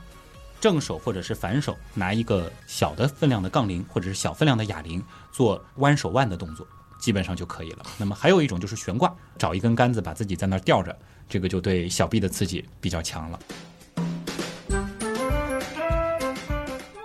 [0.61, 6.65] 正手或者是反手，拿一个小的分量的杠铃或者是小分量的哑铃做弯手腕的动作，
[7.01, 7.79] 基本上就可以了。
[7.99, 10.97] 那么还有一种就是悬挂，找一根杆子把自己在那儿吊着，
[11.29, 13.39] 这个就对小臂的刺激比较强了。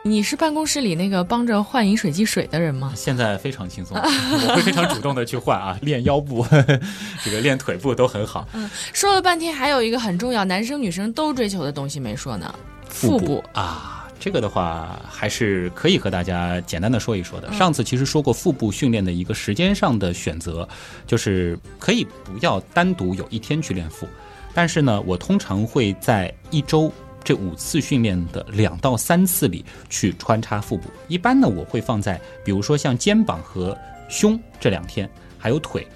[0.08, 2.94] 你是办公室里那个帮着换饮水机水的人吗？
[2.96, 6.46] 现在非常轻松，我会非常主动的去换啊， 练腰部，
[7.26, 8.48] 这个练腿部都很好。
[8.94, 12.54] 说了半天，还有一个很重要，男生女生都追求的东西没说呢，
[12.88, 13.44] 腹部。
[13.54, 13.95] 啊，
[14.26, 17.54] 这个的话还是可以和大家简单的说一说的。
[17.54, 20.68] 上次其实说过腹部训练的一个时间上的选择，
[21.06, 24.08] 就是可以不要单独有一天去练腹，
[24.52, 26.92] 但是呢，我通常会在一周。
[27.24, 33.78] 这五次训练的两到三次里去穿插腹部，一般呢我会放在比如说像肩膀和
[34.10, 35.08] 胸这两天，
[35.38, 35.88] 还有腿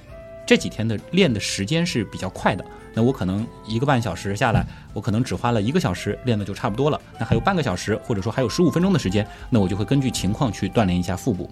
[0.46, 2.64] 这几天的练的时间是比较快的。
[3.00, 7.00] 那我可能一个半小时下来，我可能只花了一个小时练的就差不多了。
[7.18, 11.50] 那还有半个小时，或者说还有十五分钟的时间，那我就会根据情况去锻炼一下腹部。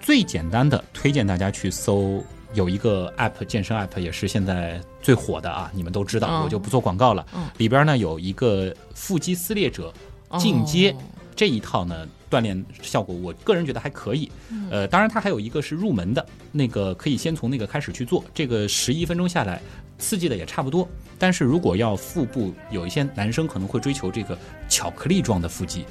[0.00, 7.26] 最简单的，推荐大家去搜有一个 app 健身 app 也是现在最火的啊，你们都知道，嗯我就不做广告了。
[7.34, 9.92] 嗯里边呢有一个腹肌撕裂者
[10.38, 10.96] 进阶、哦
[11.36, 14.30] 这一套呢，锻炼效果我个人觉得还可以。
[14.70, 19.58] 呃，当然它还有一个是入门的，那个可以先从那个开始去做，这个十一分钟下来，
[20.00, 20.88] 刺激的也差不多。
[21.18, 24.36] 但是如果要腹部，有一些男生可能会追求这个
[24.68, 25.84] 巧克力状的腹肌，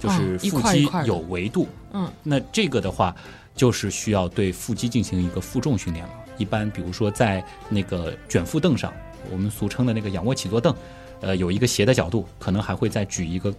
[0.00, 1.68] 就是腹肌有维度。
[1.92, 3.14] 嗯，那这个的话，
[3.54, 6.12] 就是需要对腹肌进行一个负重训练了。
[6.38, 8.92] 一般比如说在那个卷腹凳上，
[9.30, 10.74] 我们俗称的那个仰卧起坐凳，
[11.20, 13.52] 呃，有一个斜的角度，可能还会再举一个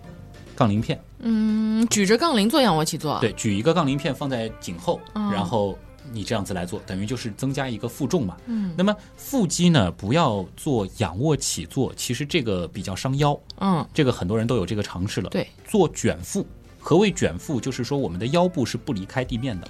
[0.56, 5.78] 杠铃片，嗯，举着杠铃做仰卧起坐。，对，举一个杠铃片放在颈后，哦然后
[6.12, 8.38] 你这样子来做，等于就是增加一个负重嘛。
[8.46, 15.30] 嗯那么腹肌呢，不要做仰卧起坐，其实这个比较伤腰，嗯，这个很多人都有这个尝试了。
[15.30, 16.46] 对，做卷腹，
[16.80, 17.60] 何谓卷腹？
[17.60, 19.67] 就是说我们的腰部是不离开地面的，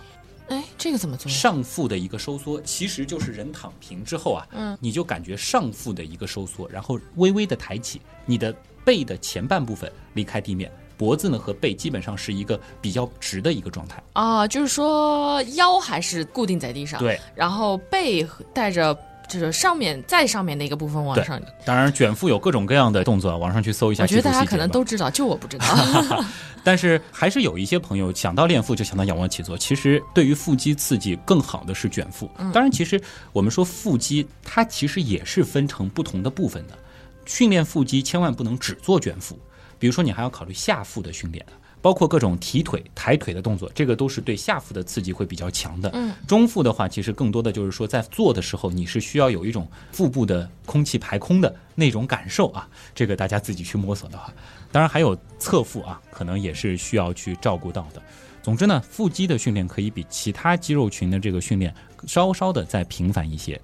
[0.50, 1.32] 哎，这个怎么做？
[1.32, 8.54] 上腹的一个收缩，其实就是人躺平之后啊，嗯，你就感觉上腹的一个收缩，然后微微的抬起，你的
[8.86, 14.02] 背的前半部分离开地面，脖子呢和背基本上是一个比较直的一个状态。
[14.14, 21.40] 啊，就是说腰还是固定在地上，，对，然后背带着就是上面再上面那个部分往上。
[21.64, 24.08] 当然卷腹有各种各样的动作，网上去搜一下我。
[24.08, 25.66] 觉得大家可能都知道，就我不知道。
[26.64, 32.30] 但是还是有一些朋友想到练腹就想到仰卧起坐，其实对于腹肌刺激更好的是卷腹。
[32.52, 36.78] 当然，其实我们说腹肌它其实也是分成不同的部分的，
[37.26, 39.40] 训练腹肌千万不能只做卷腹，
[39.80, 41.46] 比如说你还要考虑下腹的训练。
[41.80, 45.92] 包括各种提腿、抬腿的动作，这个都是对下腹的刺激会比较强的。
[45.94, 52.68] 嗯，中腹的话，其实更多的就是说，在做的时候，你是需要有一种腹部的空气排空的那种感受啊。
[52.96, 54.34] 这个大家自己去摸索的话，
[54.72, 58.02] 当然还有侧腹啊，可能也是需要去照顾到的。
[58.42, 61.74] 总之呢，腹肌的训练可以比其他肌肉群的这个训练
[62.08, 63.62] 稍稍的再频繁一些，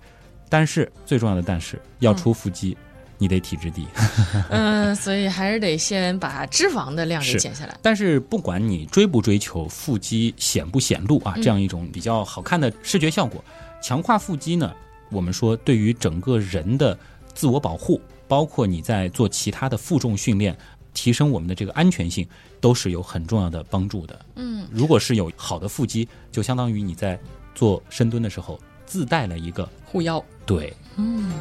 [0.48, 2.78] 但是最重要的但是要出腹肌，
[3.18, 3.88] 你得体质低。
[4.50, 7.78] 嗯，所以还是得先把脂肪的量给减下来。
[7.82, 13.44] 但是不管你追不追求腹肌显不显露啊，这样一种比较好看的视觉效果，
[13.82, 14.74] 强化腹肌呢，
[15.10, 16.98] 我们说对于整个人的
[17.34, 20.58] 自我保护，包括你在做其他的负重训练，
[20.94, 22.28] 提升我们的这个安全性，
[22.60, 24.20] 都是有很重要的帮助的。
[24.36, 27.20] 嗯，如果是有好的腹肌，就相当于你在
[27.56, 30.24] 做深蹲的时候自带了一个护腰。
[30.46, 30.74] 对。
[30.98, 31.32] 嗯，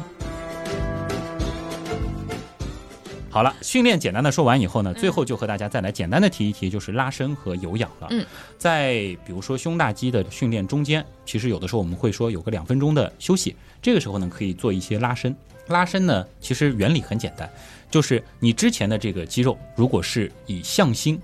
[3.33, 8.07] 好了，训练简单的说完以后呢，最后就和大家再来简单的提一提，就是拉伸和有氧了。
[8.11, 8.23] 嗯，
[8.59, 8.93] 在
[9.25, 15.35] 比如说胸大肌的训练中间，其实有的时候我们会说有个两分钟的休息，这个时候呢可以做一些拉伸。
[15.65, 17.49] 拉伸呢，其实原理很简单，
[17.89, 21.19] 就是你之前的这个肌肉如果是以向心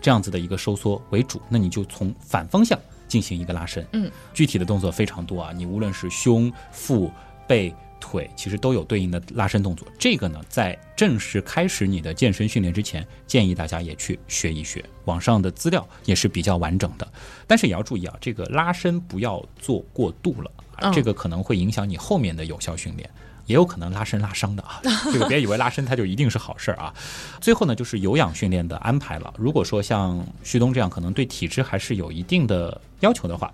[0.00, 3.86] 这样子的一个收缩为主，那你就从反方向进行一个拉伸。
[3.92, 7.12] 嗯，具体的动作非常多啊，你无论是胸、腹、
[7.46, 7.70] 背。
[8.04, 9.88] 腿其实都有对应的拉伸动作。
[9.98, 14.84] 这个呢，在正式开始你的健身训练之前，建议大家也去学一学。
[15.06, 17.08] 网上的资料也是比较完整的，
[17.46, 20.50] 但是也要注意啊，这个拉伸不要做过度了，
[20.92, 23.08] 这个可能会影响你后面的有效训练。
[23.46, 24.80] 也有可能拉伸拉伤的啊，
[25.12, 26.94] 这个别以为拉伸它就一定是好事儿啊。
[27.42, 29.34] 最后呢，就是有氧训练的安排了。
[29.36, 33.52] 如果说像旭东这样，可能对体质还是有一定的要求的话，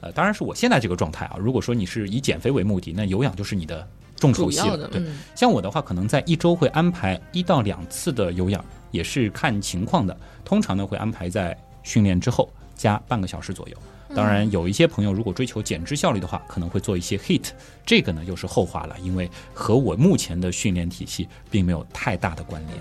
[0.00, 1.36] 呃，当然是我现在这个状态啊。
[1.38, 4.88] 如果说你是以减肥为目的，那有氧就是你的重头戏了。
[4.88, 5.02] 对，
[5.34, 10.16] 像我的话，可能在一周会安排一到两次的有氧，也是看情况的。
[10.44, 13.76] 通常呢，会安排在训练之后加半个小时左右。
[14.14, 17.50] 当然，有一些朋友如果追求减脂效率的话，可能会做一些 HIT，
[17.84, 22.78] 这个呢又是后话了，因为和我目前的训练体系并没有太大的关联。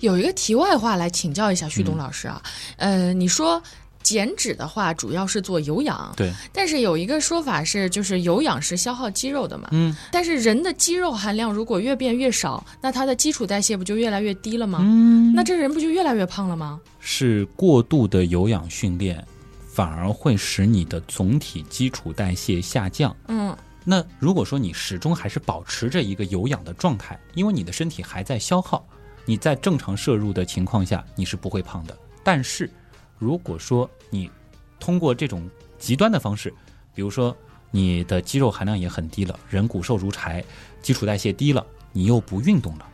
[0.00, 2.42] 有一个题外话来请教一下旭东老师啊，
[2.76, 3.62] 呃，你说。
[4.02, 6.10] 减脂的话，主要是做有氧。
[6.16, 6.32] 对。
[6.54, 9.68] 但是有一个说法是，就是有氧是消耗肌肉的嘛。
[9.72, 9.94] 嗯。
[10.10, 14.78] 但是人的肌肉含量如果越变越少，那它的基础代谢不就越来越低了吗？
[14.80, 15.34] 嗯。
[15.34, 16.80] 那这人不就越来越胖了吗？
[16.98, 19.22] 是过度的有氧训练，
[19.68, 23.14] 反而会使你的总体基础代谢下降。
[23.28, 23.54] 嗯。
[23.84, 28.82] 那如果说你始终还是保持着一个有氧的状态，因为你的身体还在消耗，
[29.30, 31.96] 你在正常摄入的情况下，你是不会胖的。
[32.24, 32.68] 但是。
[33.16, 34.30] 如果说你
[34.78, 35.46] 通过这种
[35.78, 36.50] 极端的方式，
[36.94, 37.36] 比如说
[37.70, 40.42] 你的肌肉含量也很低了，人骨瘦如柴，
[40.80, 42.86] 基础代谢低了，你又不运动了，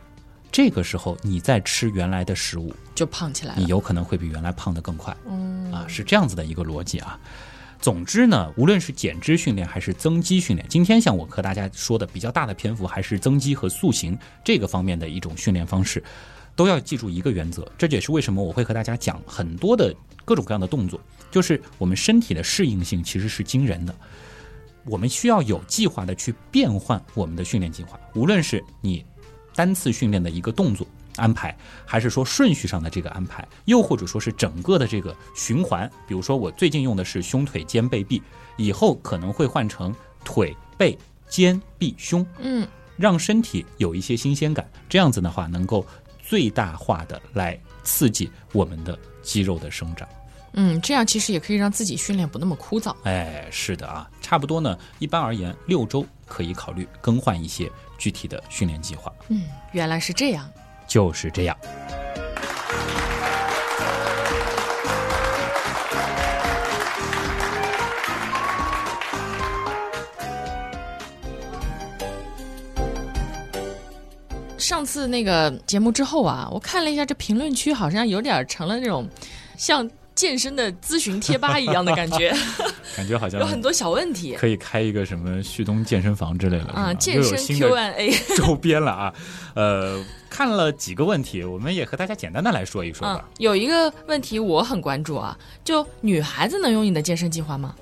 [0.51, 5.15] 这个时候你再吃原来的食物就胖起来了，你有可能会比原来胖得更快。
[5.29, 7.17] 嗯，啊，是这样子的一个逻辑啊。
[7.79, 16.03] 总之呢，无论是减脂训练还是增肌训练，今天像我和大家说的比较大的篇幅还是增肌和塑形这个方面的一种训练方式，
[16.55, 19.93] 都要记住一个原则，这也是为什么我会和大家讲很多的。
[20.25, 20.99] 各种各样的动作，
[21.31, 23.95] 就是我们身体的适应性其实是惊人的。
[24.83, 29.05] 我们需要有计划的去变换我们的训练计划，无论是你
[29.55, 30.85] 单次训练的一个动作
[31.17, 35.89] 安排，还是说顺序上的这个安排，又或者说是整个的这个循环。
[36.07, 38.21] 比如说，我最近用的是胸腿肩背臂，
[38.55, 45.85] 以后可能会换成腿背肩臂胸，嗯，让身体有一些新鲜感，这样子的话能够
[46.21, 50.07] 最大化的来刺激我们的肌肉的生长。
[50.53, 52.95] 嗯，这样其实也可以让自己训练不那么枯燥。
[53.03, 54.75] 哎，是的啊，差不多呢。
[54.97, 59.13] 一般而言，六周可以考虑更换一些具体的训练计划。
[59.27, 60.49] 嗯，原来是这样，
[60.87, 61.55] 就是这样。
[74.57, 79.07] 上次那个节目之后啊，我看了一下这评论区，好像有点成了那种
[79.57, 79.89] 像。
[80.17, 82.33] 健身的咨询贴吧一样的感觉，
[82.97, 89.13] 感觉好像有很多小问题，可以开一个什么旭东健身房之类的啊，健身 Q&A 周边了啊。
[89.53, 93.29] 呃，看了几个问题，我们也和大家简单的来说一说吧。
[93.37, 97.75] 有一个问题我很关注啊，就女孩子能用你的健身计划吗？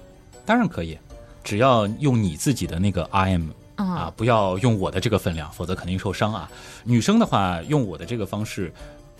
[0.45, 0.98] 当然可以，
[1.41, 6.52] 只要用你自己的那个 IM 啊，不要用我的这个分量，否则肯定受伤啊。
[6.84, 8.74] 女生的话，用我的这个方式，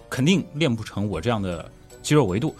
[0.10, 1.72] 肯定练不成我这样的
[2.04, 2.54] 肌肉维度。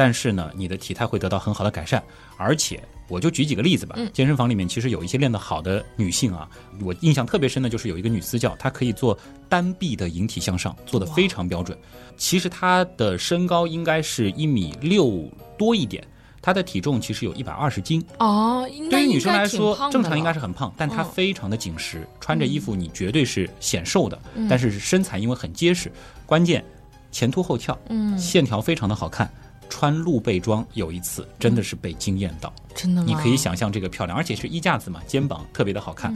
[0.00, 2.02] 但是呢，你的体态会得到很好的改善，
[2.38, 3.98] 而且我就举几个例子吧。
[4.14, 6.48] 健身房里面其实有一些练得好的女性啊，
[6.80, 11.76] 我印象特别深的就是有一个女私教，她可以做单臂的引体向上，做得非常标准。
[12.16, 16.02] 其实她的身高应该是一米六多一点，
[16.40, 18.66] 她的体重其实有一百二十斤哦。
[18.88, 25.92] 对于女生来说，正常应该是很胖，但她非常的紧实，穿着衣服你绝对是显瘦的，但是身材因为很结实，
[26.24, 26.64] 关键
[27.12, 29.30] 前凸后翘，嗯，线条非常的好看。
[29.70, 36.14] 穿露背装有一次真的是被惊艳到，真的吗，你可以想象这个漂亮，而且是衣架子嘛，肩膀特别的好看。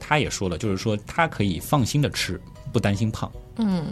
[0.00, 2.40] 他也说了，就是说他可以放心的吃，
[2.72, 3.30] 不担心胖。
[3.56, 3.86] 嗯，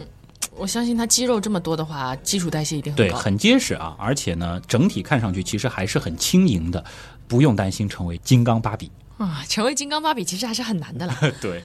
[0.55, 6.83] 我相信他肌肉这么多的话，基础代谢一定很对，很结实啊，而且呢，整体看上去其实还是很轻盈的，
[7.27, 9.43] 不用担心成为金刚芭比啊。
[9.47, 11.15] 成为金刚芭比其实还是很难的了。
[11.39, 11.63] 对。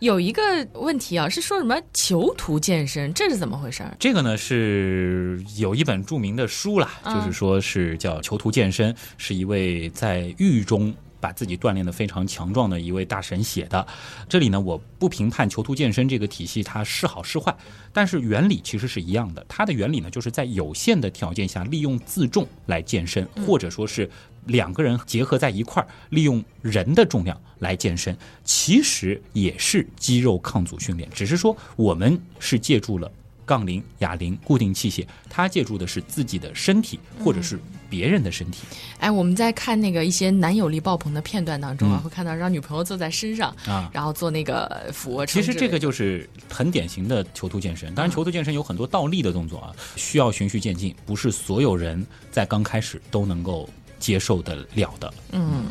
[0.00, 0.42] 有一个
[0.74, 3.84] 问题啊，是说什么囚徒健身，这是怎么回事？
[3.98, 13.86] 这个呢是有一本著名的书啦，就是说是叫《囚徒健身》，是一位在狱中把自己锻炼的非常强壮的一位大神写的。
[14.26, 17.54] 这里呢，我不评判囚徒健身这个体系它是好是坏，
[17.92, 19.44] 但是原理其实是一样的。
[19.46, 24.08] 它的原理呢，就是在有限的条件下利用自重来健身，或者说是。
[24.46, 33.10] 两个人结合在一块儿，利用人的重量来健身，其实也是肌肉抗阻训练，只是说我们是借助了
[33.44, 37.58] 杠铃、哑铃、固定器械，他借助的是自己的身体或者是
[37.88, 38.62] 别人的身体。
[39.00, 45.42] 哎，我们在看那个一些男友力爆棚的片段当中啊，会看到让女朋友坐在身上啊，然后做那个俯卧撑。
[45.42, 47.92] 其实这个就是很典型的囚徒健身。
[47.92, 53.68] 当然，囚徒健身有很多倒立的动作啊，需要循序渐进，不是所有人在刚开始都能够
[54.00, 55.14] 接受得了的。
[55.30, 55.66] 嗯。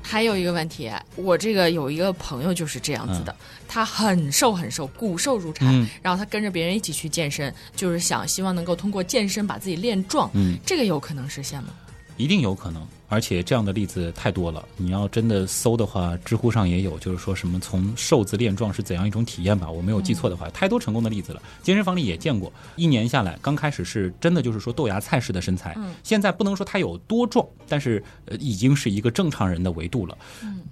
[0.00, 3.36] 还有一个问题，我这个有一个朋友就是这样子的，
[3.68, 5.66] 他很瘦很瘦，骨瘦如柴，
[6.00, 10.30] 然后他跟着别人一起去健身，就是想希望能够通过健身把自己练壮，
[10.64, 11.74] 这个有可能实现吗？
[12.16, 12.86] 一定有可能。
[13.08, 19.70] 而且这样的例子太多了，你要真的搜的话，知乎上也有，就是说什么从瘦子练壮是怎样一种体验吧？
[19.70, 21.42] 我没有记错的话，太多成功的例子了。
[21.62, 30.16] 健身房里也见过，一年下来，刚开始是真的就是说豆芽菜式的身材，现在不能说他有多壮，但是呃已经是一个正常人的维度了。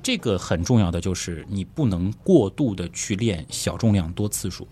[0.02, 4.68] 这个很重要的就是你不能过度的去练小重量多次数。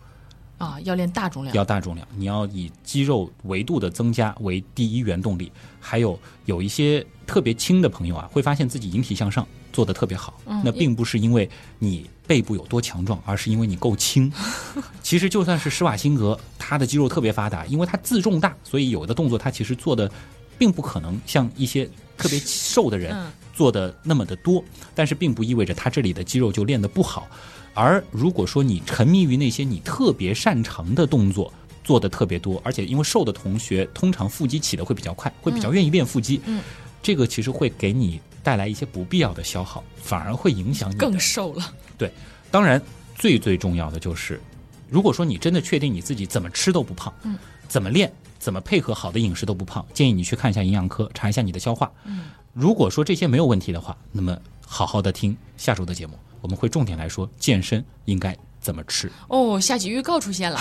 [0.64, 5.52] 啊，要练大重量，要大重量，你要以肌肉维度的增加为第一原动力。
[5.78, 10.40] 还有有一些特别轻的朋友啊，会发现自己引体向上做的特别好。
[10.64, 11.48] 那并不是因为
[11.78, 14.32] 你背部有多强壮，而是因为你够轻。
[15.02, 20.10] 其实就算是施瓦辛格，他的肌肉特别发达，因为他自重大，所以有的动作他其实做的
[20.56, 23.14] 并不可能像一些特别瘦的人
[23.52, 24.64] 做的那么的多。
[24.94, 27.28] 但是并不意味着他这里的肌肉就练得不好。
[27.74, 31.52] 而如果说你沉迷于那些你特别擅长的动作，
[31.82, 36.62] 做的特别多，而且因为瘦的同学通常腹肌起的会比较快，会比较愿意练腹肌，嗯，
[37.02, 41.74] 这个其实会给你带来一些不必要的消耗，反而会影响你更瘦了。
[41.98, 42.10] 对，
[42.50, 42.80] 当然
[43.16, 44.40] 最最重要的就是，
[44.88, 47.36] 如果说你真的确定你自己怎么吃都不胖，嗯，
[47.68, 51.92] 怎么练，怎么配合好的饮食都不胖，建议你去看一下营养科，查一下你的消化。
[52.04, 56.14] 嗯，如果说这些没有问题的话，那么好好的听下周的节目。
[56.44, 60.60] 我们会重点来说健身应该怎么吃哦，下集预告出现了，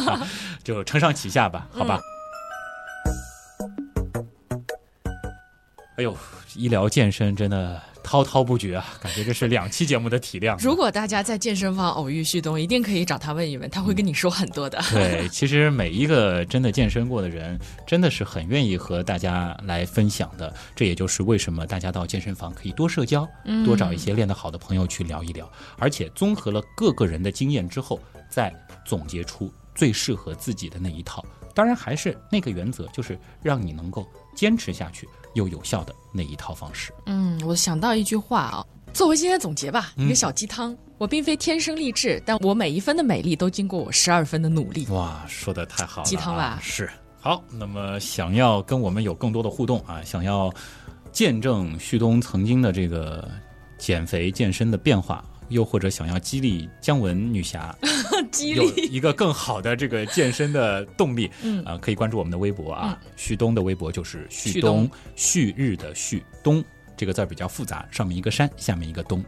[0.62, 1.98] 就承上启下吧，好吧。
[5.96, 6.14] 哎呦，
[6.54, 7.80] 医疗健身真的。
[8.04, 10.56] 滔滔不绝啊，感觉这是两期节目的体量。
[10.58, 14.80] 如果大家在健身房偶遇旭东，一定可以找他问一问，他会跟你说很多的。
[14.92, 20.54] 对，其实每一个真的健身过的人，真的是很愿意和大家来分享的。
[20.76, 23.26] 这也就是为什么大家到健身房可以多社交，
[23.64, 27.98] 多找一些练得好的朋友去聊一聊，而且综合了各个人的经验之后，
[28.28, 31.24] 再总结出最适合自己的那一套。
[31.54, 35.08] 当然，还是那个原则，就是让你能够坚持下去。
[35.34, 36.92] 又有效的那一套方式。
[37.06, 40.76] 嗯，我想到一句话啊，作为今天总结吧，一个小鸡汤。
[40.96, 44.86] 我并非天生丽质，但我每一分的美丽都经过我十二分的努力。
[44.90, 46.58] 哇，说的太好了，鸡汤吧？
[46.62, 46.88] 是。
[47.20, 50.52] 好，那么想要跟我们有更多的互动啊，想要
[51.10, 53.28] 见证旭东曾经的这个
[53.76, 55.24] 减肥健身的变化。
[55.54, 57.74] 又或者想要激励姜文女侠，
[58.32, 66.62] 激励一个更好的这个健身的动力，嗯啊，可以关注我们的微博啊，旭东的微博就是旭东旭日的旭东
[66.96, 69.24] 这个字儿比较复杂，上面一个山，下面一个东。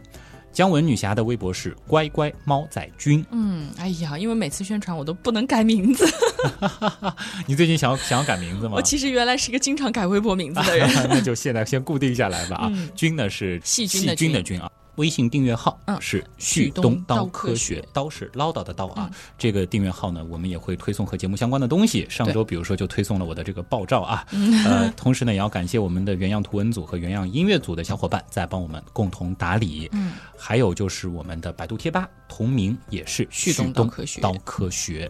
[0.51, 3.23] 姜文女侠的微博是乖乖猫仔君。
[3.31, 6.05] 嗯，哎呀，因为每次宣传我都不能改名字。
[7.47, 8.73] 你最近想要想要改名字吗？
[8.75, 10.89] 我其实原来是一个经常改微博名字的人。
[11.09, 14.69] 那就现在先固定下来吧啊，君呢是细菌的菌啊。
[14.97, 19.09] 微信订阅号是旭东刀科学，刀是唠叨的刀啊。
[19.37, 22.05] 这个订阅号呢，我们也会推送和节目相关的东西。
[22.09, 24.25] 上周比如说就推送了我的这个爆照啊，
[24.65, 29.87] 呃，同时呢也要感谢我们的原样图文组和原样音乐组的小伙伴在帮我们共同打理。
[29.93, 35.09] 嗯，还有就是我们的百度贴吧同名也是旭东刀科学，刀科学。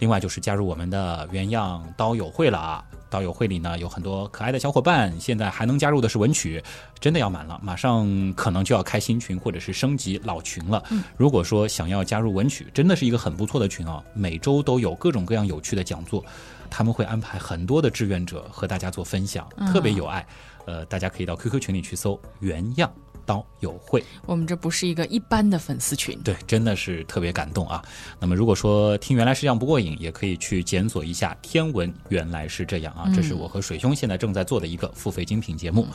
[0.00, 2.84] 另外就是加入我们的原样刀友会了啊。
[3.10, 6.62] 刀友会里呢有很多可爱的小伙伴，现在还能加入的是文曲，
[7.00, 10.82] 真的要满了，马上可能就要开新群或者是升级老群了。
[11.16, 16.24] 如果说想要加入文曲，真的是一个很不错的群啊，每周都有各种各样有趣的讲座，
[16.68, 20.26] 他们会安排很多的志愿者和大家做分享，特别有爱。
[20.66, 22.92] 呃，大家可以到 QQ 群里去搜原样。
[23.28, 27.84] 刀友会，我们这不是一个一般的粉丝群，对，真的是特别感动啊。
[28.18, 33.12] 那么如果说听原来是这样不过瘾，也可以去检索一下天文原来是这样啊。
[33.14, 35.86] 这是我和水兄现在正在做的一个付费精品节目。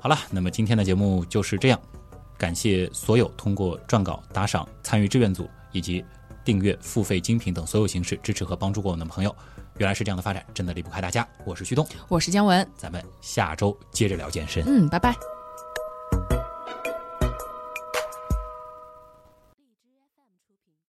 [0.00, 1.78] 好了，那么今天的节目就是这样，
[2.38, 6.02] 感谢所有通过撰稿、打赏、参与志愿组以及
[6.46, 9.36] 订阅付费精品等所有形式支持和帮助过我们的朋友。
[9.76, 11.26] 原来是这样的发展，真的离不开大家。
[11.44, 14.64] 我是旭东，我是姜文，咱们下周接着聊健身。
[14.66, 15.39] 嗯，拜拜。